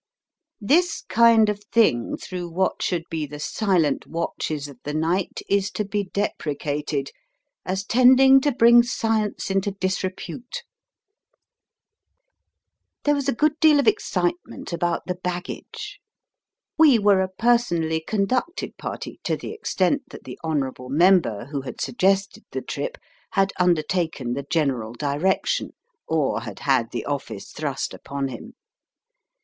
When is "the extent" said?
19.37-20.09